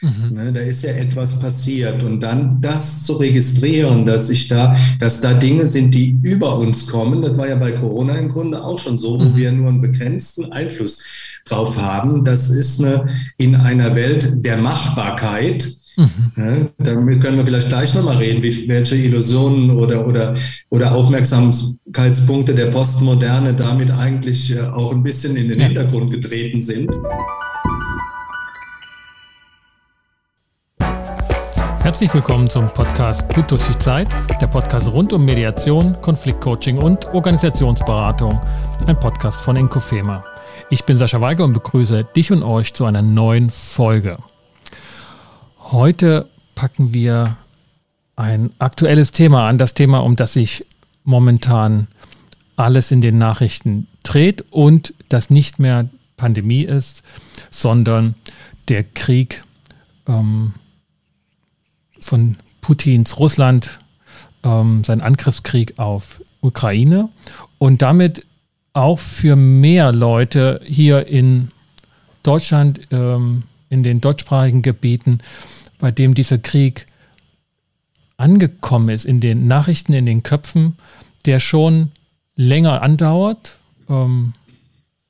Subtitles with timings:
[0.00, 0.34] Mhm.
[0.34, 2.04] Ne, da ist ja etwas passiert.
[2.04, 6.86] Und dann das zu registrieren, dass ich da, dass da Dinge sind, die über uns
[6.86, 9.36] kommen, das war ja bei Corona im Grunde auch schon so, wo mhm.
[9.36, 11.02] wir nur einen begrenzten Einfluss
[11.44, 12.24] drauf haben.
[12.24, 13.06] Das ist eine,
[13.38, 16.32] in einer Welt der Machbarkeit, Mhm.
[16.36, 20.34] Ja, damit können wir vielleicht gleich nochmal reden, wie, welche Illusionen oder, oder,
[20.68, 25.66] oder Aufmerksamkeitspunkte der Postmoderne damit eigentlich äh, auch ein bisschen in den ja.
[25.66, 26.94] Hintergrund getreten sind.
[31.96, 34.06] Herzlich willkommen zum Podcast Gut durch die Zeit,
[34.38, 38.38] der Podcast rund um Mediation, Konfliktcoaching und Organisationsberatung,
[38.86, 40.22] ein Podcast von Inkofema.
[40.68, 44.18] Ich bin Sascha Weiger und begrüße dich und euch zu einer neuen Folge.
[45.58, 47.38] Heute packen wir
[48.14, 50.66] ein aktuelles Thema an, das Thema, um das sich
[51.02, 51.88] momentan
[52.56, 57.02] alles in den Nachrichten dreht und das nicht mehr Pandemie ist,
[57.50, 58.16] sondern
[58.68, 59.42] der Krieg
[60.06, 60.52] ähm,
[62.00, 63.80] von Putins Russland,
[64.42, 67.08] ähm, sein Angriffskrieg auf Ukraine
[67.58, 68.26] und damit
[68.72, 71.50] auch für mehr Leute hier in
[72.22, 75.20] Deutschland, ähm, in den deutschsprachigen Gebieten,
[75.78, 76.86] bei dem dieser Krieg
[78.16, 80.76] angekommen ist, in den Nachrichten, in den Köpfen,
[81.24, 81.92] der schon
[82.34, 84.34] länger andauert, ähm,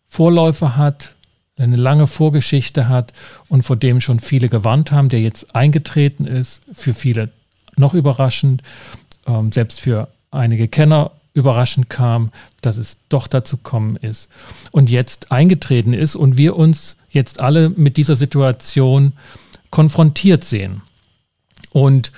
[0.06, 1.15] Vorläufer hat,
[1.58, 3.12] eine lange Vorgeschichte hat
[3.48, 7.30] und vor dem schon viele gewarnt haben, der jetzt eingetreten ist, für viele
[7.76, 8.62] noch überraschend,
[9.26, 12.30] ähm, selbst für einige Kenner überraschend kam,
[12.62, 14.28] dass es doch dazu kommen ist
[14.70, 19.12] und jetzt eingetreten ist und wir uns jetzt alle mit dieser Situation
[19.70, 20.82] konfrontiert sehen.
[21.72, 22.12] Und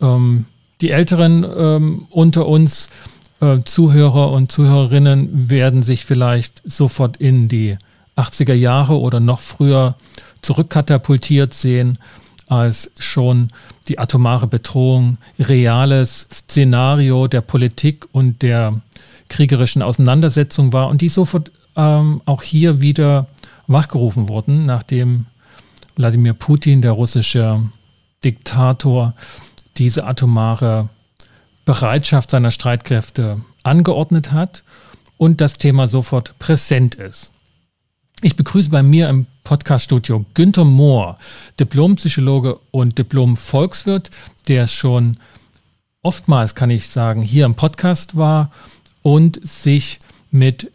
[0.00, 0.46] ähm,
[0.80, 2.90] die Älteren ähm, unter uns,
[3.40, 7.78] äh, Zuhörer und Zuhörerinnen, werden sich vielleicht sofort in die
[8.18, 9.94] 80er Jahre oder noch früher
[10.42, 11.98] zurückkatapultiert sehen,
[12.48, 13.50] als schon
[13.88, 18.80] die atomare Bedrohung reales Szenario der Politik und der
[19.28, 23.26] kriegerischen Auseinandersetzung war und die sofort ähm, auch hier wieder
[23.66, 25.26] wachgerufen wurden, nachdem
[25.96, 27.62] Wladimir Putin, der russische
[28.24, 29.14] Diktator,
[29.76, 30.88] diese atomare
[31.64, 34.62] Bereitschaft seiner Streitkräfte angeordnet hat
[35.18, 37.32] und das Thema sofort präsent ist.
[38.20, 41.18] Ich begrüße bei mir im Podcaststudio Günther Mohr,
[41.60, 44.10] Diplompsychologe und Diplom-Volkswirt,
[44.48, 45.18] der schon
[46.02, 48.50] oftmals, kann ich sagen, hier im Podcast war
[49.02, 50.00] und sich
[50.32, 50.72] mit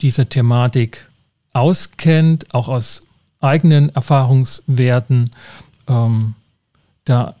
[0.00, 1.10] dieser Thematik
[1.52, 3.02] auskennt, auch aus
[3.40, 5.32] eigenen Erfahrungswerten,
[5.88, 6.34] ähm,
[7.04, 7.36] da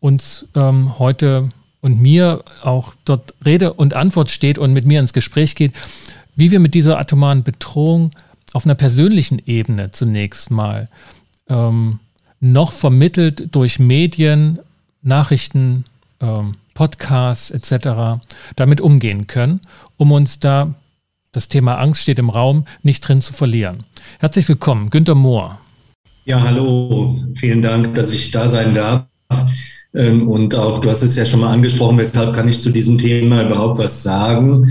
[0.00, 1.50] uns ähm, heute
[1.82, 5.74] und mir auch dort Rede und Antwort steht und mit mir ins Gespräch geht,
[6.34, 8.12] wie wir mit dieser atomaren Bedrohung
[8.54, 10.88] auf einer persönlichen Ebene zunächst mal
[11.48, 11.98] ähm,
[12.40, 14.60] noch vermittelt durch Medien,
[15.02, 15.84] Nachrichten,
[16.20, 18.22] ähm, Podcasts etc.
[18.56, 19.60] damit umgehen können,
[19.96, 20.74] um uns da,
[21.32, 23.84] das Thema Angst steht im Raum, nicht drin zu verlieren.
[24.20, 25.58] Herzlich willkommen, Günter Mohr.
[26.24, 29.04] Ja, hallo, vielen Dank, dass ich da sein darf.
[29.94, 32.98] Ähm, und auch, du hast es ja schon mal angesprochen, weshalb kann ich zu diesem
[32.98, 34.66] Thema überhaupt was sagen?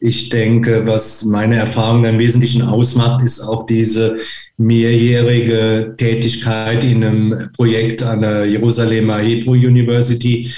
[0.00, 4.16] Ich denke, was meine Erfahrung im Wesentlichen ausmacht, ist auch diese
[4.56, 10.50] mehrjährige Tätigkeit in einem Projekt an der Jerusalemer Hebrew University,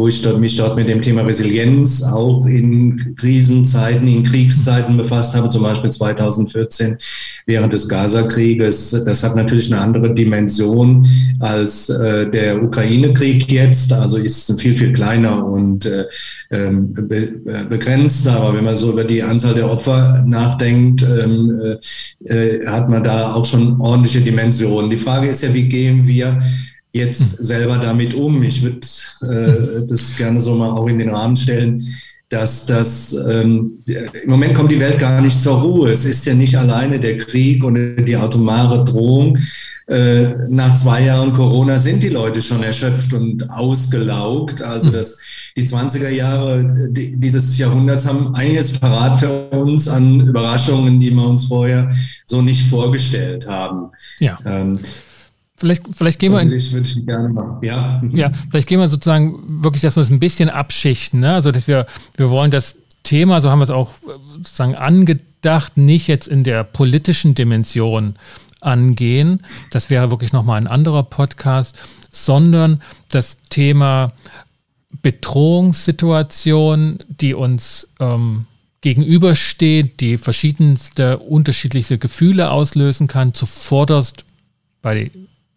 [0.00, 5.34] wo ich dort, mich dort mit dem Thema Resilienz auch in Krisenzeiten, in Kriegszeiten befasst
[5.34, 6.96] habe, zum Beispiel 2014
[7.44, 9.02] während des Gaza-Krieges.
[9.04, 11.06] Das hat natürlich eine andere Dimension
[11.38, 16.06] als äh, der Ukraine-Krieg jetzt, also ist viel, viel kleiner und äh,
[16.50, 17.32] ähm, be
[17.68, 18.40] begrenzter.
[18.40, 21.78] Aber wenn man so über die Anzahl der Opfer nachdenkt, ähm,
[22.24, 24.88] äh, äh, hat man da auch schon ordentliche Dimensionen.
[24.88, 26.40] Die Frage ist ja, wie gehen wir
[26.92, 27.44] jetzt hm.
[27.44, 28.42] selber damit um?
[28.42, 28.86] Ich würde
[29.22, 31.82] äh, das gerne so mal auch in den Rahmen stellen,
[32.28, 35.90] dass das ähm, im Moment kommt die Welt gar nicht zur Ruhe.
[35.90, 39.36] Es ist ja nicht alleine der Krieg und die atomare Drohung.
[39.88, 44.62] Äh, nach zwei Jahren Corona sind die Leute schon erschöpft und ausgelaugt.
[44.62, 44.94] Also hm.
[44.94, 45.18] das,
[45.56, 51.46] die 20er Jahre dieses Jahrhunderts haben einiges parat für uns an Überraschungen, die wir uns
[51.46, 51.90] vorher
[52.26, 53.90] so nicht vorgestellt haben.
[54.20, 54.38] Ja.
[54.44, 54.78] Ähm,
[55.60, 57.58] Vielleicht, vielleicht gehen wir in, ich, würde ich gerne machen.
[57.60, 58.02] Ja.
[58.12, 61.20] ja, vielleicht gehen wir sozusagen wirklich, dass wir es ein bisschen abschichten.
[61.20, 61.34] Ne?
[61.34, 61.84] Also, dass wir,
[62.16, 63.92] wir wollen das Thema, so haben wir es auch
[64.32, 68.14] sozusagen angedacht, nicht jetzt in der politischen Dimension
[68.62, 69.42] angehen.
[69.70, 71.76] Das wäre wirklich nochmal ein anderer Podcast,
[72.10, 72.80] sondern
[73.10, 74.14] das Thema
[75.02, 78.46] Bedrohungssituation, die uns ähm,
[78.80, 84.24] gegenübersteht, die verschiedenste unterschiedliche Gefühle auslösen kann, zuvorderst
[84.80, 85.10] bei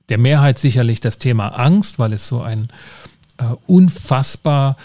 [0.09, 2.69] der Mehrheit sicherlich das Thema Angst, weil es so ein
[3.37, 4.77] äh, unfassbar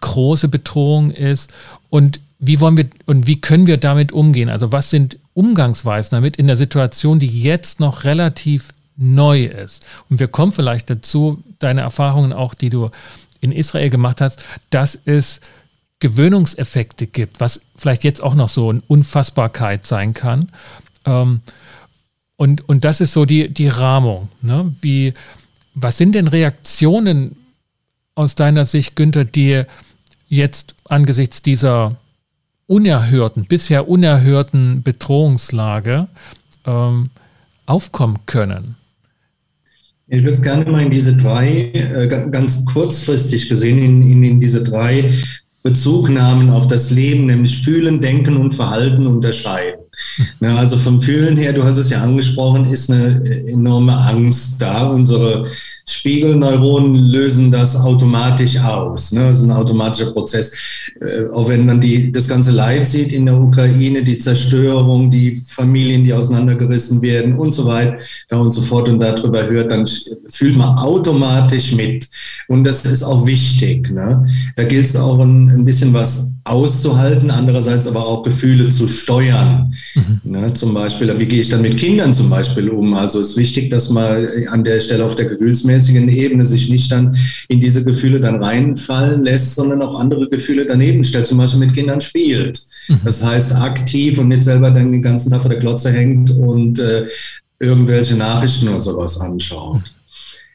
[0.00, 1.52] große Bedrohung ist.
[1.90, 4.48] Und wie wollen wir und wie können wir damit umgehen?
[4.48, 9.86] Also was sind Umgangsweisen damit in der Situation, die jetzt noch relativ neu ist?
[10.10, 12.90] Und wir kommen vielleicht dazu, deine Erfahrungen auch, die du
[13.40, 15.40] in Israel gemacht hast, dass es
[16.00, 20.50] Gewöhnungseffekte gibt, was vielleicht jetzt auch noch so eine Unfassbarkeit sein kann.
[21.04, 21.42] Ähm,
[22.42, 24.28] und, und das ist so die, die Rahmung.
[24.40, 24.74] Ne?
[24.80, 25.14] Wie,
[25.74, 27.36] was sind denn Reaktionen
[28.16, 29.60] aus deiner Sicht, Günther, die
[30.28, 31.94] jetzt angesichts dieser
[32.66, 36.08] unerhörten, bisher unerhörten Bedrohungslage
[36.66, 37.10] ähm,
[37.66, 38.74] aufkommen können?
[40.08, 44.40] Ich würde es gerne mal in diese drei, äh, ganz kurzfristig gesehen, in, in, in
[44.40, 45.12] diese drei
[45.62, 49.80] Bezugnahmen auf das Leben, nämlich Fühlen, Denken und Verhalten unterscheiden.
[50.40, 54.86] Ja, also vom Fühlen her, du hast es ja angesprochen, ist eine enorme Angst da.
[54.86, 55.46] Unsere
[55.86, 59.12] Spiegelneuronen lösen das automatisch aus.
[59.12, 59.28] Ne?
[59.28, 60.52] Das ist ein automatischer Prozess.
[61.00, 65.42] Äh, auch wenn man die, das ganze Leid sieht in der Ukraine, die Zerstörung, die
[65.46, 67.96] Familien, die auseinandergerissen werden und so weiter
[68.30, 69.86] und so fort und darüber hört, dann
[70.28, 72.08] fühlt man automatisch mit.
[72.48, 73.90] Und das ist auch wichtig.
[73.90, 74.24] Ne?
[74.56, 79.72] Da gilt es auch ein, ein bisschen was auszuhalten, andererseits aber auch Gefühle zu steuern.
[79.94, 80.20] Mhm.
[80.24, 82.94] Ne, zum Beispiel, wie gehe ich dann mit Kindern zum Beispiel um?
[82.94, 85.28] Also es ist wichtig, dass man an der Stelle auf der
[85.72, 87.16] gefühlsmäßigen Ebene sich nicht dann
[87.48, 91.74] in diese Gefühle dann reinfallen lässt, sondern auch andere Gefühle daneben stellt, zum Beispiel mit
[91.74, 92.62] Kindern spielt.
[92.88, 93.00] Mhm.
[93.04, 96.78] Das heißt aktiv und nicht selber dann den ganzen Tag vor der Glotze hängt und
[96.78, 97.06] äh,
[97.58, 99.76] irgendwelche Nachrichten oder sowas anschaut.
[99.76, 100.02] Mhm.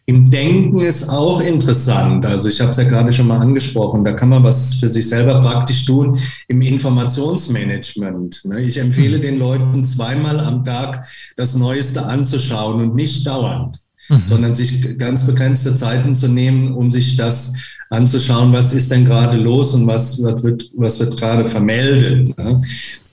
[0.09, 2.25] Im Denken ist auch interessant.
[2.25, 4.05] Also ich habe es ja gerade schon mal angesprochen.
[4.05, 6.17] Da kann man was für sich selber praktisch tun
[6.47, 8.45] im Informationsmanagement.
[8.45, 8.61] Ne?
[8.61, 11.05] Ich empfehle den Leuten zweimal am Tag
[11.35, 14.21] das Neueste anzuschauen und nicht dauernd, mhm.
[14.25, 17.54] sondern sich ganz begrenzte Zeiten zu nehmen, um sich das
[17.89, 22.38] anzuschauen, was ist denn gerade los und was, was wird, was wird gerade vermeldet.
[22.38, 22.62] Ne?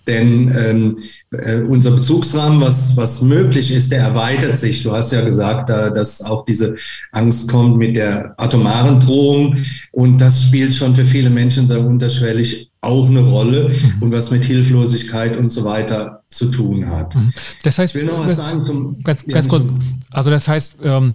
[0.07, 0.99] Denn ähm,
[1.31, 4.83] äh, unser Bezugsrahmen, was, was möglich ist, der erweitert sich.
[4.83, 6.75] Du hast ja gesagt, da, dass auch diese
[7.13, 9.57] Angst kommt mit der atomaren Drohung.
[9.93, 14.03] Und das spielt schon für viele Menschen sehr unterschwellig auch eine Rolle mhm.
[14.03, 17.15] und was mit Hilflosigkeit und so weiter zu tun hat.
[17.15, 17.33] Mhm.
[17.63, 18.67] Das heißt, ich will noch was sagen.
[18.67, 19.67] Zum, ganz, ganz kurz.
[20.11, 21.15] Also das heißt, ähm,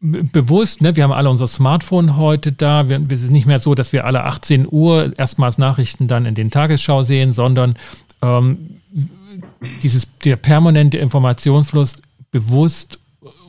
[0.00, 2.88] bewusst, ne, wir haben alle unser Smartphone heute da.
[2.88, 6.34] Wir, wir sind nicht mehr so, dass wir alle 18 Uhr erstmals Nachrichten dann in
[6.34, 7.74] den Tagesschau sehen, sondern
[8.22, 8.80] ähm,
[9.82, 12.98] dieses, der permanente Informationsfluss bewusst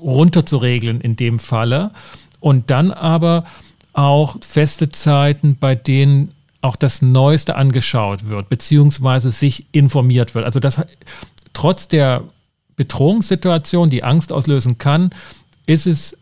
[0.02, 1.92] runterzuregeln in dem Falle
[2.40, 3.46] und dann aber
[3.94, 6.32] auch feste Zeiten, bei denen
[6.62, 10.46] auch das Neueste angeschaut wird, beziehungsweise sich informiert wird.
[10.46, 10.82] Also das
[11.54, 12.24] trotz der
[12.76, 15.12] Bedrohungssituation, die Angst auslösen kann,
[15.66, 16.18] ist es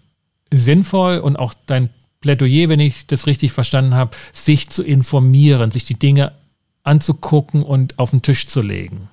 [0.51, 1.89] sinnvoll und auch dein
[2.21, 6.31] Plädoyer, wenn ich das richtig verstanden habe, sich zu informieren, sich die Dinge
[6.83, 9.09] anzugucken und auf den Tisch zu legen.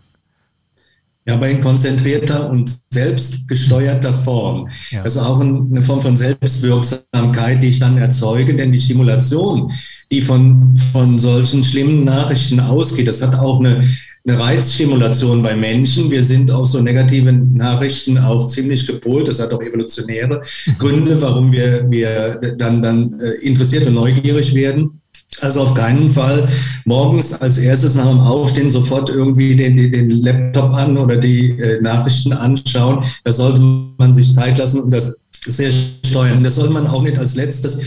[1.24, 4.68] Ja, aber in konzentrierter und selbstgesteuerter Form.
[4.90, 5.04] Ja.
[5.04, 9.70] Das ist auch eine Form von Selbstwirksamkeit, die ich dann erzeuge, denn die Stimulation,
[10.12, 13.80] die von, von solchen schlimmen Nachrichten ausgeht, das hat auch eine,
[14.26, 16.10] eine Reizstimulation bei Menschen.
[16.10, 19.28] Wir sind auf so negative Nachrichten auch ziemlich gepolt.
[19.28, 20.42] Das hat auch evolutionäre
[20.78, 25.00] Gründe, warum wir, wir dann, dann äh, interessiert und neugierig werden.
[25.40, 26.46] Also auf keinen Fall
[26.84, 31.58] morgens als erstes nach dem Aufstehen sofort irgendwie den, den, den Laptop an oder die
[31.58, 33.02] äh, Nachrichten anschauen.
[33.24, 33.60] Da sollte
[33.96, 35.16] man sich Zeit lassen und das
[35.46, 36.44] sehr steuern.
[36.44, 37.78] Das sollte man auch nicht als letztes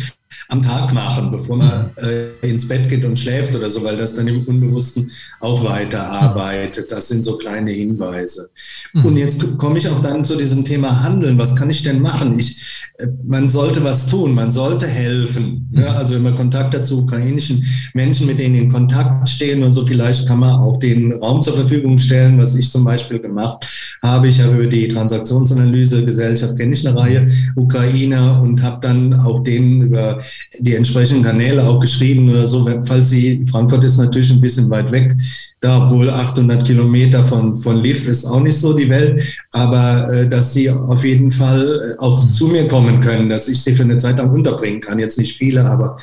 [0.49, 4.13] am Tag machen, bevor man äh, ins Bett geht und schläft oder so, weil das
[4.13, 6.91] dann im Unbewussten auch weiterarbeitet.
[6.91, 8.49] Das sind so kleine Hinweise.
[8.93, 9.05] Mhm.
[9.05, 11.37] Und jetzt komme ich auch dann zu diesem Thema Handeln.
[11.37, 12.37] Was kann ich denn machen?
[12.37, 15.67] Ich, äh, man sollte was tun, man sollte helfen.
[15.71, 15.89] Ne?
[15.89, 19.85] Also wenn man Kontakt hat zu ukrainischen Menschen, mit denen in Kontakt stehen und so,
[19.85, 23.65] vielleicht kann man auch den Raum zur Verfügung stellen, was ich zum Beispiel gemacht
[24.01, 24.27] habe.
[24.27, 29.43] Ich habe über die Transaktionsanalyse Gesellschaft kenne ich eine Reihe Ukrainer und habe dann auch
[29.43, 30.21] denen über
[30.59, 34.91] die entsprechenden Kanäle auch geschrieben oder so, falls sie, Frankfurt ist natürlich ein bisschen weit
[34.91, 35.15] weg,
[35.61, 40.29] da wohl 800 Kilometer von, von Liv ist auch nicht so die Welt, aber äh,
[40.29, 43.83] dass sie auf jeden Fall äh, auch zu mir kommen können, dass ich sie für
[43.83, 44.99] eine Zeit lang unterbringen kann.
[44.99, 45.97] Jetzt nicht viele, aber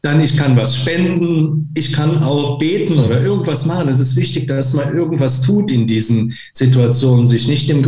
[0.00, 3.88] dann ich kann was spenden, ich kann auch beten oder irgendwas machen.
[3.88, 7.82] Es ist wichtig, dass man irgendwas tut in diesen Situationen, sich nicht dem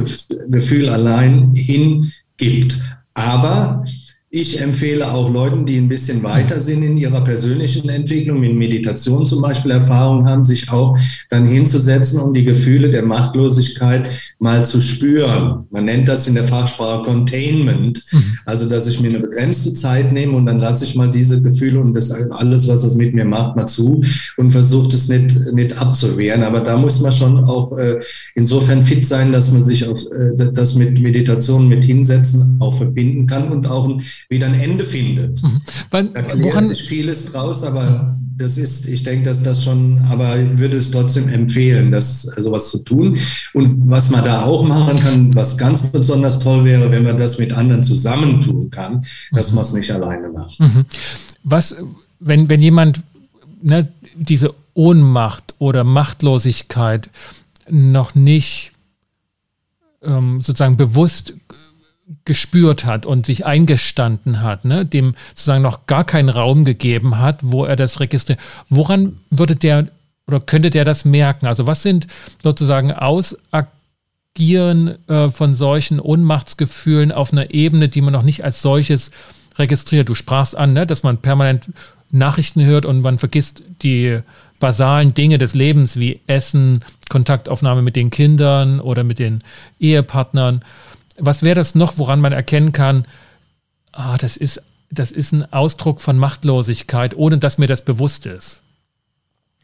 [0.48, 2.80] Gefühl allein hingibt.
[3.14, 3.84] Aber
[4.32, 9.26] ich empfehle auch Leuten, die ein bisschen weiter sind in ihrer persönlichen Entwicklung, in Meditation
[9.26, 10.96] zum Beispiel Erfahrung haben, sich auch
[11.30, 14.08] dann hinzusetzen, um die Gefühle der Machtlosigkeit
[14.38, 15.66] mal zu spüren.
[15.70, 18.04] Man nennt das in der Fachsprache Containment.
[18.12, 18.38] Mhm.
[18.46, 21.80] Also, dass ich mir eine begrenzte Zeit nehme und dann lasse ich mal diese Gefühle
[21.80, 24.00] und das alles, was das mit mir macht, mal zu
[24.36, 26.44] und versuche es nicht, nicht abzuwehren.
[26.44, 27.98] Aber da muss man schon auch äh,
[28.36, 33.26] insofern fit sein, dass man sich auf äh, das mit Meditation, mit Hinsetzen auch verbinden
[33.26, 35.42] kann und auch ein wieder ein Ende findet.
[35.42, 35.62] Mhm.
[35.90, 40.38] Weil, da kann sich vieles draus, aber das ist, ich denke, dass das schon, aber
[40.38, 43.18] ich würde es trotzdem empfehlen, das sowas zu tun.
[43.52, 47.38] Und was man da auch machen kann, was ganz besonders toll wäre, wenn man das
[47.38, 49.56] mit anderen zusammentun kann, dass mhm.
[49.56, 50.58] man es nicht alleine macht.
[50.58, 50.86] Mhm.
[51.44, 51.76] Was,
[52.18, 53.02] wenn, wenn jemand
[53.62, 57.10] ne, diese Ohnmacht oder Machtlosigkeit
[57.68, 58.72] noch nicht
[60.02, 61.34] ähm, sozusagen bewusst
[62.24, 67.40] gespürt hat und sich eingestanden hat, ne, dem sozusagen noch gar keinen Raum gegeben hat,
[67.42, 68.40] wo er das registriert.
[68.68, 69.88] Woran würde der
[70.26, 71.46] oder könnte der das merken?
[71.46, 72.06] Also was sind
[72.42, 73.68] sozusagen Ausagieren
[75.08, 79.10] äh, von solchen Ohnmachtsgefühlen auf einer Ebene, die man noch nicht als solches
[79.56, 80.08] registriert?
[80.08, 81.70] Du sprachst an, ne, dass man permanent
[82.10, 84.18] Nachrichten hört und man vergisst die
[84.58, 89.42] basalen Dinge des Lebens wie Essen, Kontaktaufnahme mit den Kindern oder mit den
[89.78, 90.62] Ehepartnern
[91.20, 93.04] was wäre das noch, woran man erkennen kann,
[93.92, 98.62] ah, das ist, das ist ein Ausdruck von Machtlosigkeit, ohne dass mir das bewusst ist?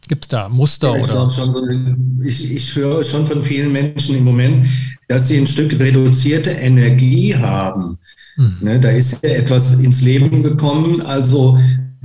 [0.09, 1.29] Gibt es da Muster ich oder?
[1.31, 4.65] Schon, ich, ich höre schon von vielen Menschen im Moment,
[5.09, 7.99] dass sie ein Stück reduzierte Energie haben.
[8.37, 8.57] Hm.
[8.61, 11.03] Ne, da ist ja etwas ins Leben gekommen.
[11.03, 11.59] Also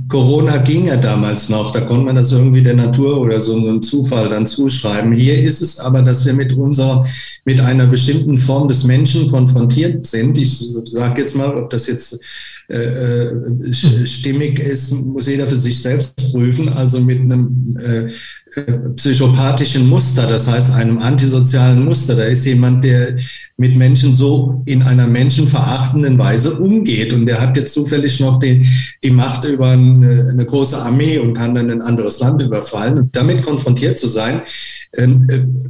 [0.08, 3.82] Corona ging ja damals noch, da konnte man das irgendwie der Natur oder so einem
[3.82, 5.12] Zufall dann zuschreiben.
[5.12, 7.04] Hier ist es aber, dass wir mit unserer,
[7.44, 10.38] mit einer bestimmten Form des Menschen konfrontiert sind.
[10.38, 12.20] Ich sage jetzt mal, ob das jetzt
[12.68, 16.68] äh, äh stimmig ist, muss jeder für sich selbst prüfen.
[16.68, 18.12] Also mit einem äh,
[18.96, 22.14] psychopathischen Muster, das heißt einem antisozialen Muster.
[22.14, 23.16] Da ist jemand, der
[23.56, 28.66] mit Menschen so in einer menschenverachtenden Weise umgeht und der hat jetzt zufällig noch die,
[29.02, 32.98] die Macht über eine, eine große Armee und kann dann ein anderes Land überfallen.
[32.98, 34.42] Und damit konfrontiert zu sein,
[34.92, 35.08] äh,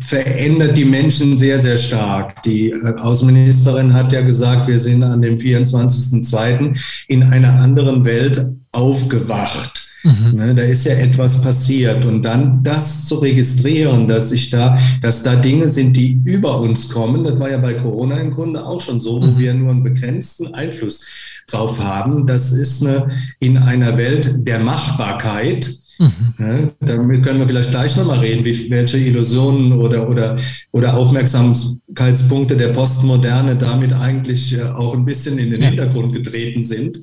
[0.00, 2.42] verändert die Menschen sehr, sehr stark.
[2.42, 7.04] Die äh, Außenministerin hat ja gesagt, wir sind an dem 24.02.
[7.06, 9.91] in einer anderen Welt aufgewacht.
[10.02, 10.34] Mhm.
[10.34, 12.04] Ne, da ist ja etwas passiert.
[12.06, 16.88] Und dann das zu registrieren, dass ich da, dass da Dinge sind, die über uns
[16.88, 19.38] kommen, das war ja bei Corona im Grunde auch schon so, wo mhm.
[19.38, 21.04] wir nur einen begrenzten Einfluss
[21.46, 22.26] drauf haben.
[22.26, 23.08] Das ist eine,
[23.40, 26.34] in einer Welt der Machbarkeit, Mhm.
[26.38, 30.36] Ja, damit können wir vielleicht gleich nochmal reden, wie, welche Illusionen oder, oder,
[30.72, 35.62] oder Aufmerksamkeitspunkte der Postmoderne damit eigentlich äh, auch ein bisschen in den.
[35.62, 36.98] Hintergrund getreten sind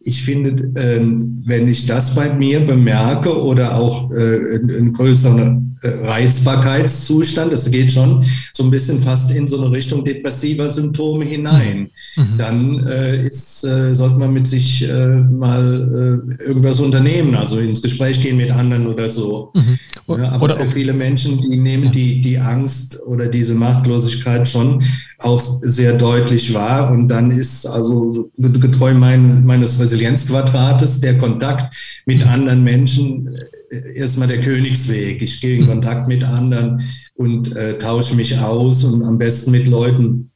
[0.00, 5.88] ich finde, ähm, wenn ich das bei mir bemerke oder auch äh, einen größeren äh,
[5.88, 11.90] Reizbarkeitszustand, das geht schon so ein bisschen fast in so eine Richtung depressiver Symptome hinein,
[12.16, 12.36] mhm.
[12.36, 18.50] dann äh, ist, sollte man mit sich mal irgendwas unternehmen, also ins Gespräch gehen mit
[18.50, 19.52] anderen oder so.
[19.54, 19.78] Mhm.
[20.08, 21.90] Ja, aber oder viele Menschen, die nehmen ja.
[21.90, 24.82] die, die Angst oder diese Machtlosigkeit schon
[25.18, 31.74] auch sehr deutlich wahr und dann ist also getreu mein, meines Resilienzquadrates der Kontakt
[32.06, 33.36] mit anderen Menschen
[33.70, 35.20] äh, erstmal der Königsweg.
[35.20, 35.68] Ich gehe in mhm.
[35.68, 36.80] Kontakt mit anderen
[37.16, 40.30] und äh, tausche mich aus und am besten mit Leuten,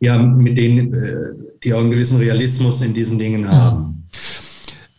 [0.00, 1.16] ja, mit denen, äh,
[1.62, 3.52] die auch einen gewissen Realismus in diesen Dingen mhm.
[3.52, 4.08] haben.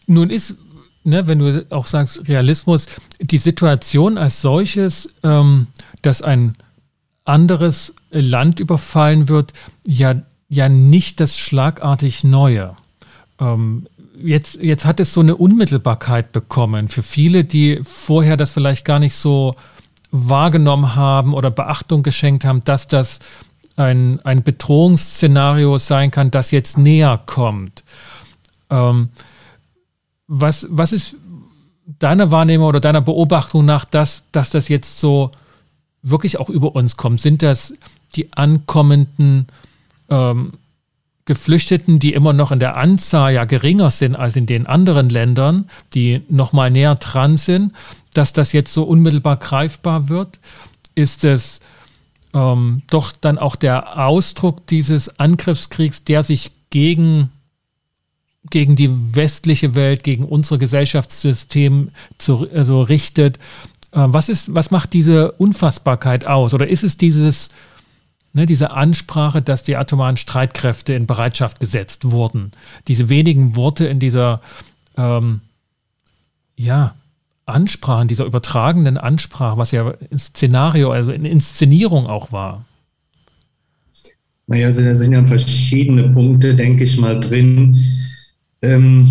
[0.05, 0.55] Nun ist,
[1.03, 2.85] ne, wenn du auch sagst Realismus,
[3.19, 5.65] die Situation als solches, ähm,
[6.03, 6.53] dass ein
[7.29, 9.53] anderes Land überfallen wird,
[9.85, 10.15] ja,
[10.49, 12.75] ja nicht das schlagartig Neue.
[13.39, 13.87] Ähm,
[14.21, 18.99] jetzt, jetzt hat es so eine Unmittelbarkeit bekommen für viele, die vorher das vielleicht gar
[18.99, 19.53] nicht so
[20.11, 23.19] wahrgenommen haben oder Beachtung geschenkt haben, dass das
[23.75, 27.83] ein, ein Bedrohungsszenario sein kann, das jetzt näher kommt.
[28.69, 29.09] Ähm,
[30.27, 31.15] was, was ist
[31.99, 35.31] deiner Wahrnehmung oder deiner Beobachtung nach, dass, dass das jetzt so
[36.01, 37.21] wirklich auch über uns kommt?
[37.21, 37.73] Sind das
[38.15, 39.47] die ankommenden
[40.09, 40.51] ähm,
[41.25, 45.69] Geflüchteten, die immer noch in der Anzahl ja geringer sind als in den anderen Ländern,
[45.93, 47.73] die noch mal näher dran sind,
[48.15, 50.39] dass das jetzt so unmittelbar greifbar wird?
[50.95, 51.59] Ist es
[52.33, 57.29] ähm, doch dann auch der Ausdruck dieses Angriffskriegs, der sich gegen,
[58.49, 63.37] gegen die westliche Welt, gegen unser Gesellschaftssystem zu, also richtet?
[63.91, 66.53] Äh, was, ist, was macht diese Unfassbarkeit aus?
[66.53, 67.49] Oder ist es dieses
[68.33, 72.51] ne, diese Ansprache, dass die atomaren Streitkräfte in Bereitschaft gesetzt wurden.
[72.87, 74.41] Diese wenigen Worte in dieser
[74.97, 75.41] ähm,
[76.55, 76.95] ja,
[77.45, 82.65] Ansprachen, dieser übertragenen Ansprache, was ja ein Szenario, also eine Inszenierung auch war.
[84.47, 87.77] Naja, also da sind ja verschiedene Punkte, denke ich mal, drin.
[88.61, 89.09] Ähm,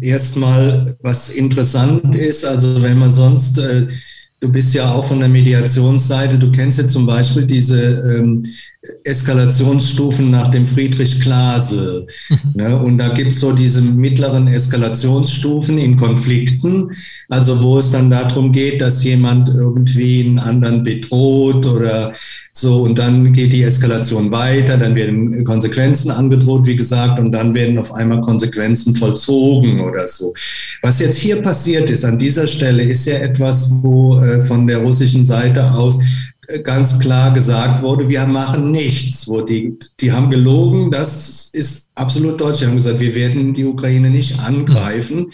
[0.00, 3.88] Erstmal, was interessant ist, also wenn man sonst äh,
[4.40, 6.38] Du bist ja auch von der Mediationsseite.
[6.38, 8.46] Du kennst ja zum Beispiel diese ähm,
[9.02, 12.06] Eskalationsstufen nach dem Friedrich Klasel.
[12.54, 12.78] ne?
[12.78, 16.92] Und da gibt es so diese mittleren Eskalationsstufen in Konflikten,
[17.28, 22.12] also wo es dann darum geht, dass jemand irgendwie einen anderen bedroht oder
[22.58, 22.82] so.
[22.82, 27.78] Und dann geht die Eskalation weiter, dann werden Konsequenzen angedroht, wie gesagt, und dann werden
[27.78, 30.34] auf einmal Konsequenzen vollzogen oder so.
[30.82, 34.78] Was jetzt hier passiert ist an dieser Stelle, ist ja etwas, wo äh, von der
[34.78, 35.98] russischen Seite aus
[36.62, 39.28] ganz klar gesagt wurde, wir machen nichts.
[39.28, 42.60] Wo die, die haben gelogen, das ist absolut deutsch.
[42.60, 45.30] Sie haben gesagt, wir werden die Ukraine nicht angreifen.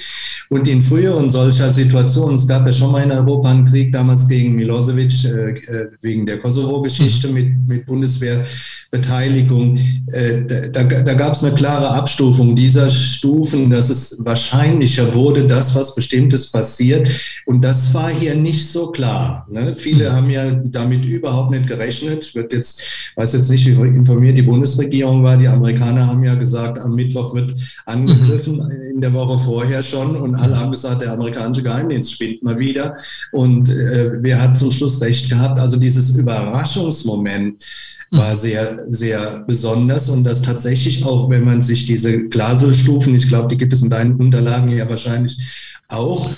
[0.49, 4.27] Und in früheren solcher Situationen, es gab ja schon mal in Europa einen Krieg damals
[4.27, 9.79] gegen Milosevic äh, äh wegen der Kosovo-Geschichte mit, mit Bundeswehrbeteiligung.
[10.13, 10.43] Äh,
[10.73, 15.95] da da gab es eine klare Abstufung dieser Stufen, dass es wahrscheinlicher wurde, dass was
[15.95, 17.09] Bestimmtes passiert.
[17.47, 19.47] Und das war hier nicht so klar.
[19.51, 19.75] Ne?
[19.75, 22.25] Viele haben ja damit überhaupt nicht gerechnet.
[22.25, 25.37] Ich jetzt, weiß jetzt nicht, wie informiert die Bundesregierung war.
[25.37, 27.55] Die Amerikaner haben ja gesagt, am Mittwoch wird
[27.87, 28.95] angegriffen, mhm.
[28.95, 30.17] in der Woche vorher schon.
[30.17, 32.97] Und alle haben gesagt, der amerikanische Geheimdienst spinnt mal wieder.
[33.33, 35.59] Und äh, wer hat zum Schluss recht gehabt?
[35.59, 37.65] Also dieses Überraschungsmoment
[38.11, 38.17] mhm.
[38.17, 43.49] war sehr, sehr besonders und das tatsächlich auch, wenn man sich diese Glaselstufen, ich glaube,
[43.49, 45.39] die gibt es in deinen Unterlagen ja wahrscheinlich
[45.89, 46.31] auch,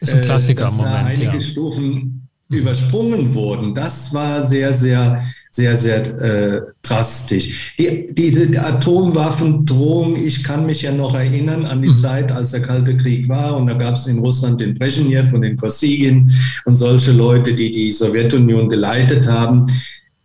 [0.00, 1.42] ist ein Klassiker äh, dass da einige ja.
[1.42, 2.13] Stufen.
[2.48, 3.74] Übersprungen wurden.
[3.74, 5.22] Das war sehr, sehr
[5.54, 7.76] sehr, sehr äh, drastisch.
[7.78, 11.96] Die, diese Atomwaffendrohung, ich kann mich ja noch erinnern an die mhm.
[11.96, 15.42] Zeit, als der Kalte Krieg war und da gab es in Russland den Brezhnev und
[15.42, 16.28] den Kosygin
[16.64, 19.66] und solche Leute, die die Sowjetunion geleitet haben.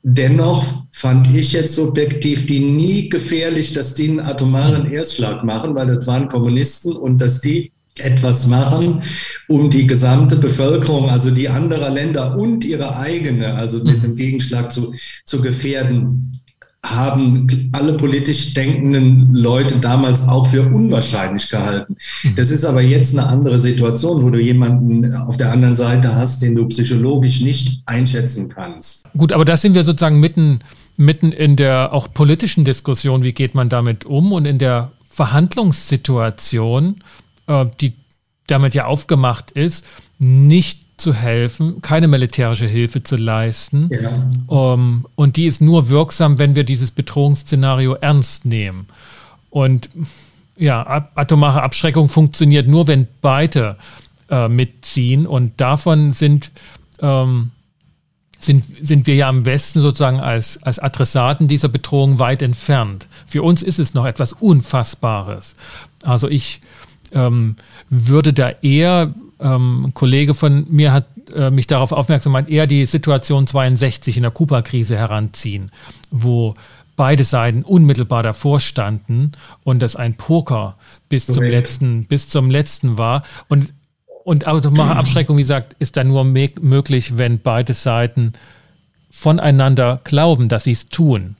[0.01, 5.85] Dennoch fand ich jetzt subjektiv die nie gefährlich, dass die einen atomaren Erstschlag machen, weil
[5.85, 9.01] das waren Kommunisten und dass die etwas machen,
[9.47, 14.71] um die gesamte Bevölkerung, also die anderer Länder und ihre eigene, also mit einem Gegenschlag
[14.71, 14.93] zu,
[15.26, 16.39] zu gefährden,
[16.84, 21.97] haben alle politisch denkenden Leute damals auch für unwahrscheinlich gehalten.
[22.38, 26.41] Das ist aber jetzt eine andere Situation, wo du jemanden auf der anderen Seite hast,
[26.41, 29.04] den du psychologisch nicht einschätzen kannst.
[29.17, 30.60] Gut, aber da sind wir sozusagen mitten,
[30.95, 37.04] mitten in der auch politischen Diskussion, wie geht man damit um und in der Verhandlungssituation
[37.47, 37.93] äh, die
[38.51, 39.85] damit ja aufgemacht ist,
[40.19, 43.89] nicht zu helfen, keine militärische Hilfe zu leisten.
[43.91, 44.12] Ja.
[44.47, 48.88] Um, ähm, und die ist nur wirksam, wenn wir dieses Bedrohungsszenario ernst nehmen.
[49.49, 49.89] Und
[50.57, 53.77] ja, atomare Abschreckung funktioniert nur, wenn beide
[54.29, 55.25] äh, mitziehen.
[55.25, 56.51] Und davon sind,
[57.01, 57.51] ähm,
[58.39, 63.07] sind, sind wir ja am Westen sozusagen als, als Adressaten dieser Bedrohung weit entfernt.
[63.25, 65.55] Für uns ist es noch etwas Unfassbares.
[66.03, 66.59] Also ich
[67.13, 67.56] ähm,
[67.89, 72.67] würde da eher, ähm, ein Kollege von mir hat äh, mich darauf aufmerksam gemacht, eher
[72.67, 75.72] die Situation 62 in der Kuba-Krise heranziehen,
[76.12, 76.54] wo
[76.95, 79.32] beide Seiten unmittelbar davor standen
[79.63, 80.76] und das ein Poker
[81.08, 83.24] bis zum letzten, bis zum letzten war.
[83.48, 83.74] Und,
[84.26, 88.34] und automare Abschreckung, wie gesagt, ist dann nur möglich, wenn beide Seiten
[89.10, 91.38] voneinander glauben, dass sie es tun.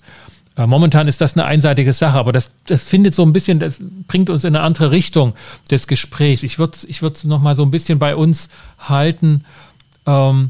[0.59, 3.79] Äh, momentan ist das eine einseitige Sache, aber das, das findet so ein bisschen, das
[4.07, 5.33] bringt uns in eine andere Richtung
[5.71, 6.43] des Gesprächs.
[6.43, 9.45] Ich würde es ich würd's noch mal so ein bisschen bei uns halten.
[10.05, 10.49] Ähm,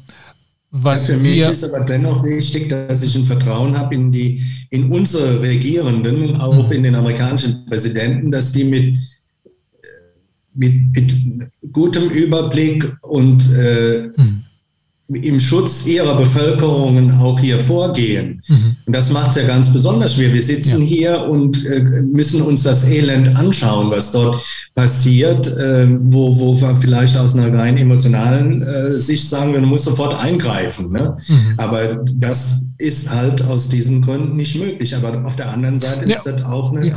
[0.72, 4.42] was ja, für mich ist aber dennoch wichtig, dass ich ein Vertrauen habe in die,
[4.72, 8.98] in unsere Regierenden, auch in den amerikanischen Präsidenten, dass die mit,
[10.56, 14.46] mit, mit gutem Überblick und äh, mhm
[15.10, 18.42] im Schutz ihrer Bevölkerungen auch hier vorgehen.
[18.48, 18.76] Mhm.
[18.86, 20.34] Und das macht es ja ganz besonders schwer.
[20.34, 20.86] Wir sitzen ja.
[20.86, 24.44] hier und äh, müssen uns das Elend anschauen, was dort
[24.76, 29.84] passiert, äh, wo, wo wir vielleicht aus einer rein emotionalen äh, Sicht sagen, man muss
[29.84, 30.92] sofort eingreifen.
[30.92, 31.18] Ne?
[31.28, 31.54] Mhm.
[31.58, 34.96] Aber das ist halt aus diesen Gründen nicht möglich.
[34.96, 36.18] Aber auf der anderen Seite ja.
[36.18, 36.96] ist das auch eine ja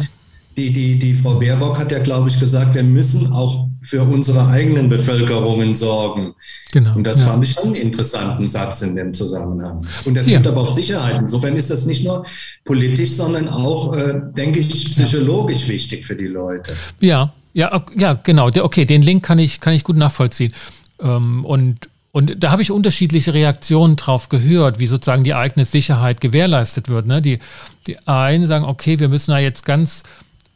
[0.57, 4.47] die, die, die Frau Baerbock hat ja, glaube ich, gesagt, wir müssen auch für unsere
[4.47, 6.35] eigenen Bevölkerungen sorgen.
[6.73, 6.95] Genau.
[6.95, 7.27] Und das ja.
[7.27, 9.85] fand ich schon einen interessanten Satz in dem Zusammenhang.
[10.05, 10.39] Und das ja.
[10.39, 11.21] gibt aber auch Sicherheit.
[11.21, 12.25] Insofern ist das nicht nur
[12.65, 15.69] politisch, sondern auch, äh, denke ich, psychologisch ja.
[15.69, 16.73] wichtig für die Leute.
[17.01, 18.49] Ja, ja, ja, genau.
[18.49, 20.53] Okay, den Link kann ich, kann ich gut nachvollziehen.
[21.01, 26.21] Ähm, und Und da habe ich unterschiedliche Reaktionen drauf gehört, wie sozusagen die eigene Sicherheit
[26.21, 27.07] gewährleistet wird.
[27.07, 27.23] Ne?
[27.23, 27.39] Die,
[27.87, 30.03] die einen sagen, okay, wir müssen da jetzt ganz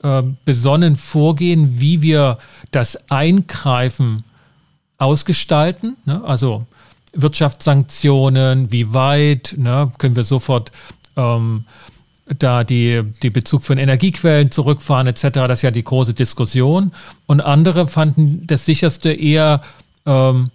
[0.07, 2.39] äh, besonnen vorgehen, wie wir
[2.71, 4.23] das Eingreifen
[4.99, 5.97] ausgestalten.
[6.05, 6.23] Ne?
[6.25, 6.65] Also
[7.13, 9.91] Wirtschaftssanktionen, wie weit, ne?
[9.99, 10.71] können wir sofort
[11.17, 11.65] ähm,
[12.39, 15.23] da die, die Bezug von Energiequellen zurückfahren etc.
[15.33, 16.93] Das ist ja die große Diskussion.
[17.27, 19.61] Und andere fanden das sicherste eher,
[20.05, 20.53] ähm,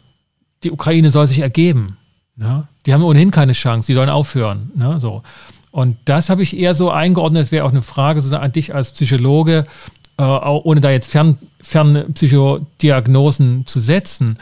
[0.63, 1.97] die Ukraine soll sich ergeben.
[2.37, 2.69] Ne?
[2.85, 4.71] Die haben ohnehin keine Chance, die sollen aufhören.
[4.75, 4.97] Ne?
[5.01, 5.23] So.
[5.71, 8.91] Und das habe ich eher so eingeordnet, wäre auch eine Frage so an dich als
[8.91, 9.65] Psychologe,
[10.17, 14.37] äh, ohne da jetzt fern, ferne Psychodiagnosen zu setzen.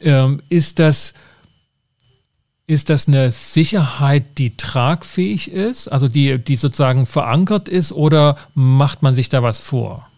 [0.00, 1.14] Ähm, ist das
[2.66, 9.02] ist das eine Sicherheit, die tragfähig ist, also die, die sozusagen verankert ist, oder macht
[9.02, 10.08] man sich da was vor?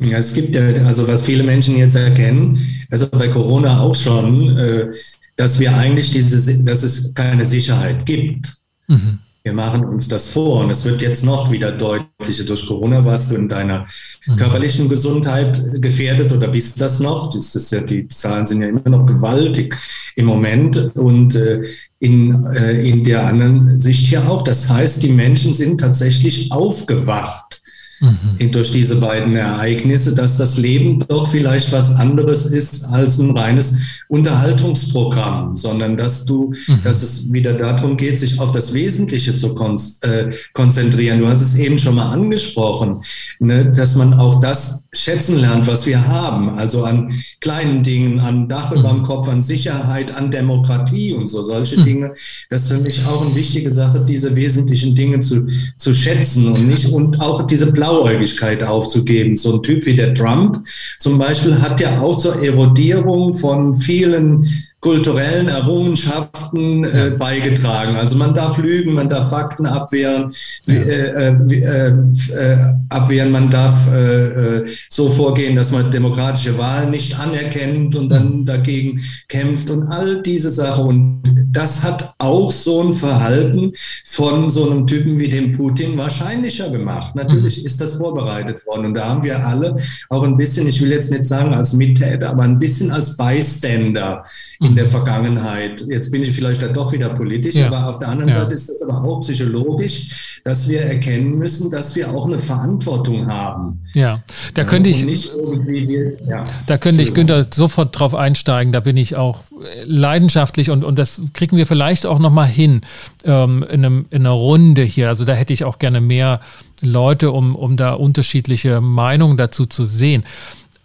[0.00, 2.58] Ja, es gibt ja, also was viele Menschen jetzt erkennen,
[2.90, 4.90] also bei Corona auch schon, äh,
[5.36, 8.57] dass wir eigentlich diese, dass es keine Sicherheit gibt.
[8.88, 9.20] Mhm.
[9.44, 12.44] Wir machen uns das vor und es wird jetzt noch wieder deutlicher.
[12.44, 13.86] Durch Corona warst du in deiner
[14.26, 14.36] mhm.
[14.36, 17.32] körperlichen Gesundheit gefährdet oder bist das noch?
[17.32, 19.74] Das ist ja, die Zahlen sind ja immer noch gewaltig
[20.16, 21.62] im Moment und äh,
[21.98, 24.42] in, äh, in der anderen Sicht hier auch.
[24.42, 27.62] Das heißt, die Menschen sind tatsächlich aufgewacht
[28.00, 28.50] mhm.
[28.52, 33.78] durch diese beiden Ereignisse, dass das Leben doch vielleicht was anderes ist als ein reines
[34.08, 36.80] Unterhaltungsprogramm, sondern dass du, mhm.
[36.84, 41.20] dass es wieder darum geht, sich auf das Wesentliche zu kon äh, konzentrieren.
[41.20, 43.00] Du hast es eben schon mal angesprochen,
[43.38, 48.48] ne, dass man auch das schätzen lernt, was wir haben, also an kleinen Dingen, an
[48.48, 48.78] Dach mhm.
[48.78, 51.84] über dem Kopf, an Sicherheit, an Demokratie und so solche mhm.
[51.84, 52.12] Dinge.
[52.50, 56.66] Das ist für mich auch eine wichtige Sache, diese wesentlichen Dinge zu, zu schätzen und
[56.66, 59.36] nicht und auch diese Blau Blauäugigkeit aufzugeben.
[59.36, 60.62] So ein Typ wie der Trump
[60.98, 64.46] zum Beispiel hat ja auch zur Erodierung von vielen
[64.80, 67.96] kulturellen Errungenschaften äh, beigetragen.
[67.96, 70.32] Also man darf lügen, man darf Fakten abwehren,
[70.66, 70.74] ja.
[70.74, 77.18] äh, äh, äh, abwehren, man darf äh, äh, so vorgehen, dass man demokratische Wahlen nicht
[77.18, 80.86] anerkennt und dann dagegen kämpft und all diese Sachen.
[80.86, 83.72] Und das hat auch so ein Verhalten
[84.04, 87.16] von so einem Typen wie dem Putin wahrscheinlicher gemacht.
[87.16, 87.66] Natürlich mhm.
[87.66, 89.74] ist das vorbereitet worden und da haben wir alle
[90.08, 94.22] auch ein bisschen, ich will jetzt nicht sagen als Mittäter, aber ein bisschen als Bystander
[94.68, 95.84] in der Vergangenheit.
[95.88, 97.66] Jetzt bin ich vielleicht da doch wieder politisch, ja.
[97.66, 98.40] aber auf der anderen ja.
[98.40, 103.26] Seite ist das aber auch psychologisch, dass wir erkennen müssen, dass wir auch eine Verantwortung
[103.26, 103.80] haben.
[103.94, 104.22] Ja,
[104.54, 108.72] da könnte ich nicht irgendwie, ja, da könnte ich Günther sofort drauf einsteigen.
[108.72, 109.42] Da bin ich auch
[109.84, 112.82] leidenschaftlich und, und das kriegen wir vielleicht auch noch mal hin
[113.24, 115.08] ähm, in, einem, in einer Runde hier.
[115.08, 116.40] Also da hätte ich auch gerne mehr
[116.80, 120.24] Leute, um, um da unterschiedliche Meinungen dazu zu sehen.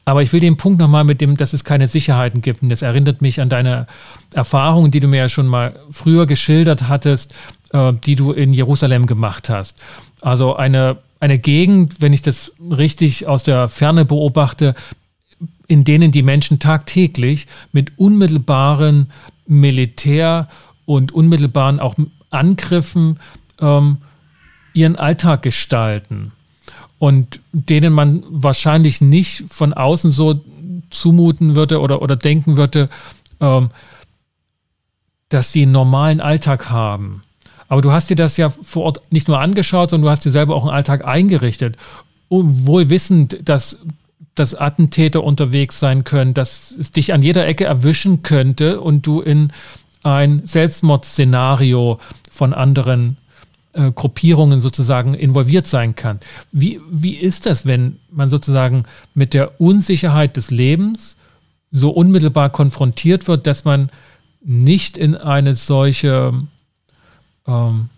[0.05, 2.61] Aber ich will den Punkt nochmal mit dem, dass es keine Sicherheiten gibt.
[2.61, 3.87] Und das erinnert mich an deine
[4.33, 7.33] Erfahrungen, die du mir ja schon mal früher geschildert hattest,
[7.71, 9.81] äh, die du in Jerusalem gemacht hast.
[10.21, 14.75] Also eine, eine Gegend, wenn ich das richtig aus der Ferne beobachte,
[15.67, 19.09] in denen die Menschen tagtäglich mit unmittelbaren
[19.47, 20.49] Militär-
[20.85, 21.95] und unmittelbaren auch
[22.29, 23.19] Angriffen
[23.61, 23.97] ähm,
[24.73, 26.33] ihren Alltag gestalten
[27.03, 30.39] und denen man wahrscheinlich nicht von außen so
[30.89, 32.85] zumuten würde oder, oder denken würde,
[33.41, 33.71] ähm,
[35.27, 37.23] dass sie einen normalen Alltag haben.
[37.67, 40.31] Aber du hast dir das ja vor Ort nicht nur angeschaut, sondern du hast dir
[40.31, 41.75] selber auch einen Alltag eingerichtet.
[42.29, 43.79] Wohl wissend, dass,
[44.33, 49.19] dass Attentäter unterwegs sein können, dass es dich an jeder Ecke erwischen könnte und du
[49.19, 49.51] in
[50.03, 51.99] ein Selbstmordszenario
[52.31, 53.17] von anderen
[53.73, 56.19] äh, Gruppierungen sozusagen involviert sein kann.
[56.51, 58.83] Wie, wie ist das, wenn man sozusagen
[59.13, 61.17] mit der Unsicherheit des Lebens
[61.71, 63.89] so unmittelbar konfrontiert wird, dass man
[64.43, 66.33] nicht in eine solche,
[67.47, 67.89] ähm,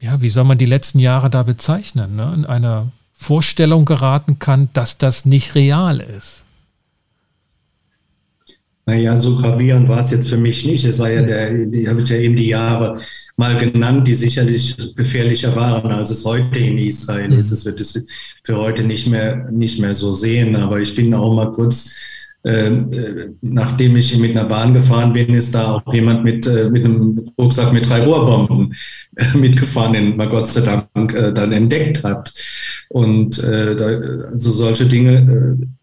[0.00, 2.32] ja, wie soll man die letzten Jahre da bezeichnen, ne?
[2.34, 6.44] in eine Vorstellung geraten kann, dass das nicht real ist?
[8.84, 10.84] Naja, so gravierend war es jetzt für mich nicht.
[10.84, 11.48] Es war ja der,
[11.88, 13.00] habe ja eben die Jahre
[13.36, 17.38] mal genannt, die sicherlich gefährlicher waren, als es heute in Israel mhm.
[17.38, 17.50] ist.
[17.50, 18.04] Es wird es
[18.44, 20.56] für heute nicht mehr, nicht mehr so sehen.
[20.56, 21.94] Aber ich bin auch mal kurz,
[22.44, 26.68] ähm, äh, nachdem ich mit einer Bahn gefahren bin, ist da auch jemand mit, äh,
[26.68, 28.74] mit einem Rucksack mit drei Rohrbomben
[29.16, 32.32] äh, mitgefahren, den man Gott sei Dank äh, dann entdeckt hat.
[32.88, 33.86] Und äh, da,
[34.30, 35.81] also solche Dinge äh,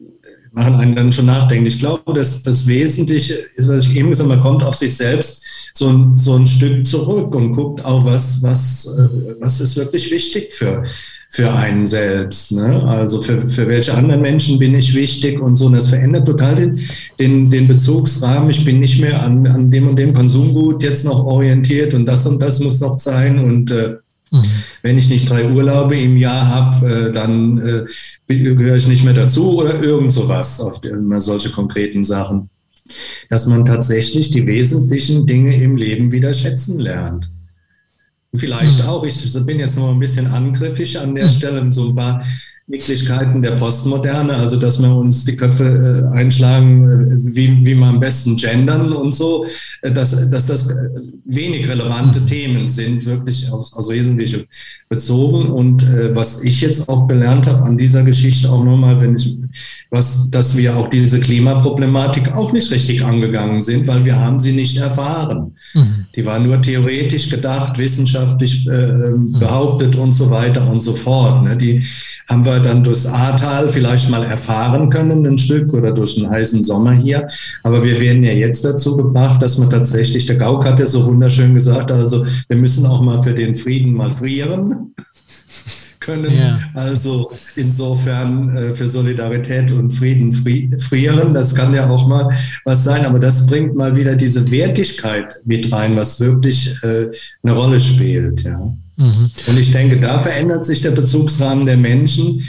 [0.52, 1.68] machen einen dann schon nachdenken.
[1.68, 4.96] Ich glaube, dass das Wesentliche ist, was ich eben gesagt habe, man kommt auf sich
[4.96, 9.78] selbst so ein, so ein Stück zurück und guckt auch, was, was, äh, was ist
[9.78, 10.84] wirklich wichtig für,
[11.30, 12.52] für einen selbst.
[12.52, 12.84] Ne?
[12.84, 15.68] Also für, für welche anderen Menschen bin ich wichtig und so.
[15.68, 16.80] Und das verändert total den,
[17.20, 18.50] den, den Bezugsrahmen.
[18.50, 22.26] Ich bin nicht mehr an, an dem und dem Konsumgut jetzt noch orientiert und das
[22.26, 23.40] und das muss noch sein.
[23.40, 23.96] Und äh.
[24.82, 27.86] Wenn ich nicht drei Urlaube im Jahr habe, äh, dann äh,
[28.28, 30.82] gehöre ich nicht mehr dazu oder irgend sowas auf
[31.18, 32.50] solche konkreten Sachen.
[33.30, 37.30] Dass man tatsächlich die wesentlichen Dinge im Leben wieder schätzen lernt.
[38.34, 38.90] Vielleicht mhm.
[38.90, 41.30] auch, ich bin jetzt noch ein bisschen angriffig an der mhm.
[41.30, 42.24] Stelle, so ein paar
[42.70, 47.88] Nicklichkeiten der Postmoderne, also dass wir uns die Köpfe äh, einschlagen, äh, wie, wie wir
[47.88, 49.46] am besten gendern und so,
[49.82, 50.76] äh, dass, dass das
[51.26, 54.46] wenig relevante Themen sind, wirklich aus, aus Wesentliche
[54.88, 55.50] bezogen.
[55.50, 59.36] Und äh, was ich jetzt auch gelernt habe an dieser Geschichte, auch nochmal, wenn ich,
[59.90, 64.52] was, dass wir auch diese Klimaproblematik auch nicht richtig angegangen sind, weil wir haben sie
[64.52, 65.56] nicht erfahren.
[65.74, 66.06] Mhm.
[66.16, 69.40] Die war nur theoretisch gedacht, wissenschaftlich äh, mhm.
[69.40, 71.44] behauptet und so weiter und so fort.
[71.44, 71.58] Ne?
[71.58, 71.84] Die
[72.28, 76.64] haben wir dann durchs Ahrtal vielleicht mal erfahren können, ein Stück oder durch einen heißen
[76.64, 77.28] Sommer hier.
[77.64, 81.06] Aber wir werden ja jetzt dazu gebracht, dass man tatsächlich, der Gauck hat ja so
[81.06, 84.94] wunderschön gesagt, also wir müssen auch mal für den Frieden mal frieren
[86.00, 86.34] können.
[86.36, 86.60] Ja.
[86.74, 92.30] Also insofern äh, für Solidarität und Frieden frieren, das kann ja auch mal
[92.66, 97.08] was sein, aber das bringt mal wieder diese Wertigkeit mit rein, was wirklich äh,
[97.44, 98.44] eine Rolle spielt.
[98.44, 98.74] Ja.
[99.00, 99.32] Mhm.
[99.48, 102.44] Und ich denke, da verändert sich der Bezugsrahmen der Menschen.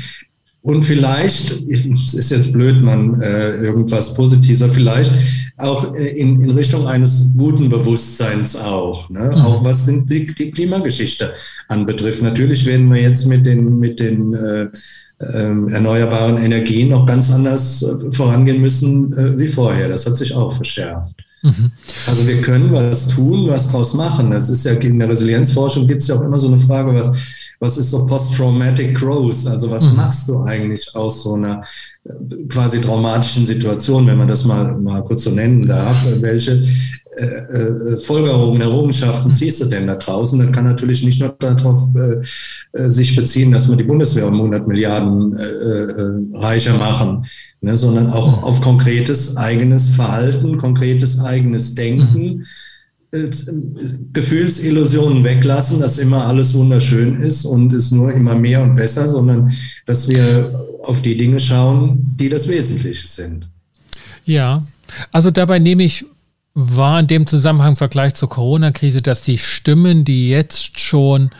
[0.62, 5.12] Und vielleicht, es ist jetzt blöd, man äh, irgendwas Positiver, vielleicht
[5.56, 9.32] auch äh, in, in Richtung eines guten Bewusstseins auch, ne?
[9.34, 9.40] Mhm.
[9.40, 11.32] auch was die, die Klimageschichte
[11.68, 12.22] anbetrifft.
[12.22, 14.68] Natürlich werden wir jetzt mit den, mit den äh,
[15.20, 19.88] äh, erneuerbaren Energien noch ganz anders äh, vorangehen müssen äh, wie vorher.
[19.88, 21.14] Das hat sich auch verschärft.
[21.42, 21.72] Mhm.
[22.06, 24.30] Also wir können was tun, was draus machen.
[24.30, 27.10] Das ist ja in der Resilienzforschung gibt es ja auch immer so eine Frage, was,
[27.60, 29.46] was ist so Post-Traumatic Growth?
[29.46, 29.96] Also was mhm.
[29.96, 31.62] machst du eigentlich aus so einer
[32.04, 36.04] äh, quasi traumatischen Situation, wenn man das mal, mal kurz so nennen darf?
[36.20, 36.64] Welche
[37.18, 40.38] äh, äh, Folgerungen, Errungenschaften siehst du denn da draußen?
[40.38, 42.22] Das kann natürlich nicht nur darauf äh,
[42.78, 45.36] äh sich beziehen, dass wir die Bundeswehr um 100 Milliarden
[46.34, 47.26] reicher machen,
[47.60, 52.44] ne, sondern auch auf konkretes eigenes Verhalten, konkretes eigenes Denken.
[54.12, 59.52] Gefühlsillusionen weglassen, dass immer alles wunderschön ist und es nur immer mehr und besser, sondern
[59.86, 63.48] dass wir auf die Dinge schauen, die das Wesentliche sind.
[64.24, 64.64] Ja,
[65.10, 66.04] also dabei nehme ich
[66.54, 71.30] war in dem Zusammenhang im Vergleich zur Corona-Krise, dass die Stimmen, die jetzt schon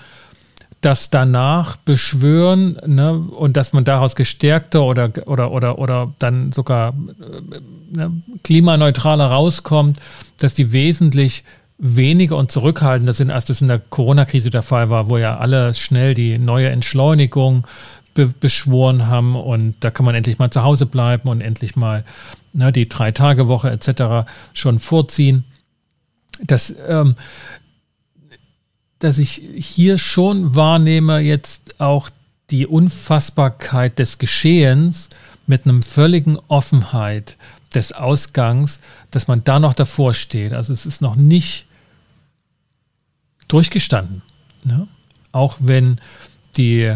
[0.80, 6.94] das danach beschwören ne, und dass man daraus gestärkter oder, oder, oder, oder dann sogar
[7.20, 7.60] äh,
[7.94, 9.98] ne, klimaneutraler rauskommt,
[10.38, 11.44] dass die wesentlich
[11.80, 15.72] weniger und zurückhaltender sind, als das in der Corona-Krise der Fall war, wo ja alle
[15.72, 17.66] schnell die neue Entschleunigung
[18.12, 22.04] be beschworen haben und da kann man endlich mal zu Hause bleiben und endlich mal
[22.52, 24.28] ne, die Drei-Tage-Woche etc.
[24.52, 25.44] schon vorziehen.
[26.42, 27.14] Das, ähm,
[28.98, 32.10] dass ich hier schon wahrnehme, jetzt auch
[32.50, 35.08] die Unfassbarkeit des Geschehens
[35.46, 37.36] mit einem völligen Offenheit
[37.74, 40.52] des Ausgangs, dass man da noch davor steht.
[40.52, 41.66] Also es ist noch nicht
[43.52, 44.22] durchgestanden.
[44.64, 44.88] Ne?
[45.32, 46.00] Auch wenn
[46.56, 46.94] die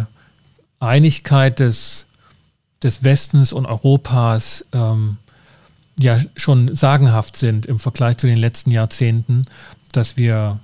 [0.80, 2.06] Einigkeit des,
[2.82, 5.18] des Westens und Europas ähm,
[5.98, 9.46] ja schon sagenhaft sind im Vergleich zu den letzten Jahrzehnten,
[9.92, 10.60] dass wir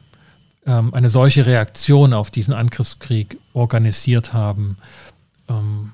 [0.67, 4.77] ähm, eine solche Reaktion auf diesen Angriffskrieg organisiert haben.
[5.49, 5.93] Ähm,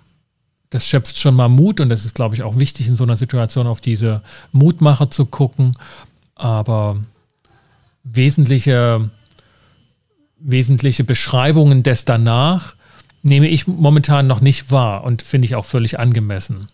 [0.71, 3.17] das schöpft schon mal Mut und das ist, glaube ich, auch wichtig in so einer
[3.17, 5.77] Situation auf diese Mutmacher zu gucken.
[6.35, 6.97] Aber
[8.03, 9.09] wesentliche,
[10.47, 12.77] wesentliche Beschreibungen des danach
[13.23, 16.67] nehme ich momentan noch nicht wahr und finde ich auch völlig angemessen.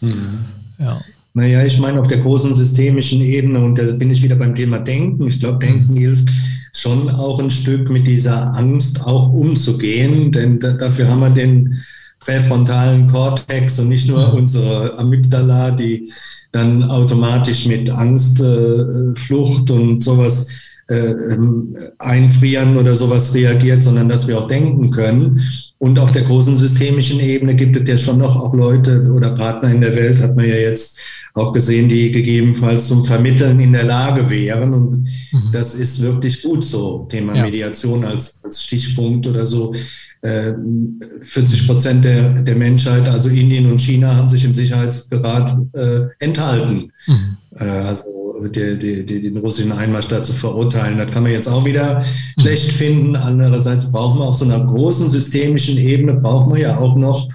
[0.00, 0.44] Mhm.
[0.78, 1.00] Ja.
[1.34, 4.78] Naja, ich meine, auf der großen systemischen Ebene, und da bin ich wieder beim Thema
[4.78, 5.26] Denken.
[5.26, 6.30] Ich glaube, Denken hilft
[6.74, 11.74] schon auch ein Stück mit dieser Angst auch umzugehen, denn da, dafür haben wir den
[12.20, 16.10] präfrontalen Kortex und nicht nur unsere Amygdala, die
[16.52, 20.48] dann automatisch mit Angst, äh, Flucht und sowas
[20.88, 25.40] äh, ähm, einfrieren oder sowas reagiert, sondern dass wir auch denken können.
[25.78, 29.70] Und auf der großen systemischen Ebene gibt es ja schon noch auch Leute oder Partner
[29.70, 30.98] in der Welt, hat man ja jetzt
[31.34, 34.72] auch gesehen, die gegebenenfalls zum Vermitteln in der Lage wären.
[34.72, 34.90] Und
[35.32, 35.50] mhm.
[35.52, 37.42] das ist wirklich gut so, Thema ja.
[37.42, 39.74] Mediation als, als Stichpunkt oder so.
[40.22, 46.90] 40 Prozent der, der Menschheit, also Indien und China, haben sich im Sicherheitsrat äh, enthalten.
[47.06, 47.36] Mhm.
[47.58, 50.98] Äh, also die, die, die, den russischen Einmarsch da zu verurteilen.
[50.98, 52.04] Das kann man jetzt auch wieder
[52.38, 53.16] schlecht finden.
[53.16, 57.28] Andererseits brauchen wir auf so einer großen systemischen Ebene, braucht man ja auch noch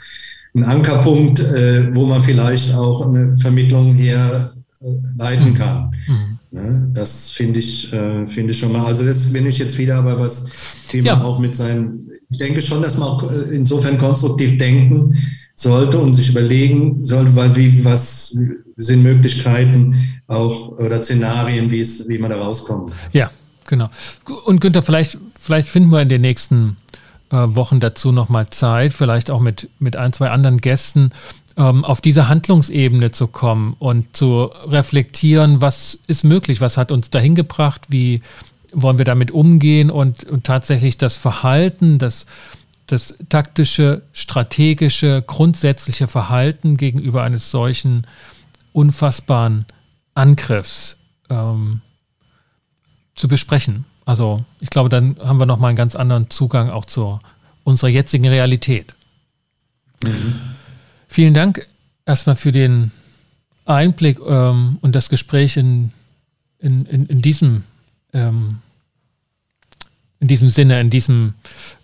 [0.53, 4.85] einen Ankerpunkt, äh, wo man vielleicht auch eine Vermittlung eher äh,
[5.17, 5.93] leiten kann.
[6.07, 6.39] Mhm.
[6.51, 6.91] Ne?
[6.93, 8.85] Das finde ich, äh, finde ich schon mal.
[8.85, 10.47] Also das bin ich jetzt wieder aber was
[10.87, 11.23] Thema ja.
[11.23, 12.09] auch mit seinen.
[12.29, 15.15] Ich denke schon, dass man auch äh, insofern konstruktiv denken
[15.61, 18.35] sollte und sich überlegen sollte, weil wie was
[18.77, 19.95] sind Möglichkeiten
[20.25, 22.91] auch oder Szenarien, wie es, wie man da rauskommt.
[23.13, 23.29] Ja,
[23.67, 23.89] genau.
[24.45, 26.77] Und Günther, vielleicht, vielleicht finden wir in den nächsten
[27.29, 31.11] äh, Wochen dazu nochmal Zeit, vielleicht auch mit, mit ein, zwei anderen Gästen,
[31.57, 37.11] ähm, auf diese Handlungsebene zu kommen und zu reflektieren, was ist möglich, was hat uns
[37.11, 38.23] dahin gebracht, wie
[38.73, 42.25] wollen wir damit umgehen und, und tatsächlich das Verhalten, das,
[42.91, 48.05] das taktische, strategische, grundsätzliche Verhalten gegenüber eines solchen
[48.73, 49.65] unfassbaren
[50.13, 50.97] Angriffs
[51.29, 51.81] ähm,
[53.15, 53.85] zu besprechen.
[54.05, 57.19] Also ich glaube, dann haben wir nochmal einen ganz anderen Zugang auch zu
[57.63, 58.95] unserer jetzigen Realität.
[60.03, 60.39] Mhm.
[61.07, 61.67] Vielen Dank
[62.05, 62.91] erstmal für den
[63.65, 65.91] Einblick ähm, und das Gespräch in,
[66.59, 67.63] in, in, in diesem,
[68.13, 68.59] ähm,
[70.19, 71.33] in diesem Sinne, in diesem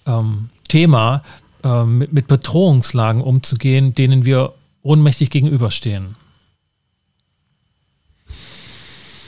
[0.06, 1.24] ähm, Thema,
[1.64, 6.16] ähm, mit, mit Bedrohungslagen umzugehen, denen wir ohnmächtig gegenüberstehen.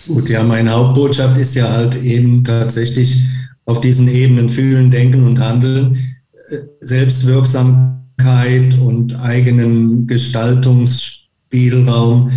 [0.08, 3.22] Gut, ja, meine Hauptbotschaft ist ja halt eben tatsächlich
[3.66, 5.96] auf diesen Ebenen fühlen, denken und handeln,
[6.50, 7.98] äh, selbstwirksam
[8.82, 12.32] und eigenen Gestaltungsspielraum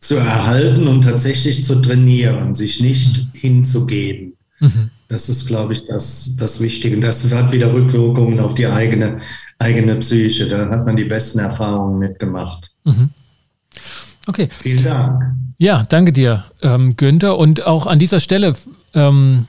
[0.00, 4.27] zu erhalten und tatsächlich zu trainieren, sich nicht hinzugeben.
[4.60, 4.90] Mhm.
[5.08, 6.96] Das ist, glaube ich, das, das Wichtige.
[6.96, 9.16] Und das hat wieder Rückwirkungen auf die eigene,
[9.58, 10.48] eigene Psyche.
[10.48, 12.72] Da hat man die besten Erfahrungen mitgemacht.
[12.84, 13.10] Mhm.
[14.26, 14.48] Okay.
[14.60, 15.22] Vielen Dank.
[15.58, 17.38] Ja, danke dir, ähm, Günther.
[17.38, 18.54] Und auch an dieser Stelle,
[18.94, 19.46] ähm,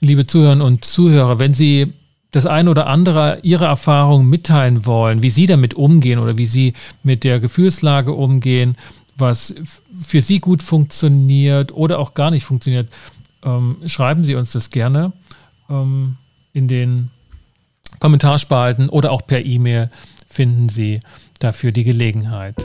[0.00, 1.92] liebe Zuhörerinnen und Zuhörer, wenn Sie
[2.30, 6.74] das eine oder andere Ihre Erfahrung mitteilen wollen, wie Sie damit umgehen oder wie Sie
[7.02, 8.76] mit der Gefühlslage umgehen,
[9.16, 9.54] was
[9.92, 12.88] für Sie gut funktioniert oder auch gar nicht funktioniert,
[13.44, 15.12] ähm, schreiben Sie uns das gerne
[15.68, 16.16] ähm,
[16.52, 17.10] in den
[17.98, 19.90] Kommentarspalten oder auch per E-Mail
[20.26, 21.00] finden Sie
[21.38, 22.56] dafür die Gelegenheit.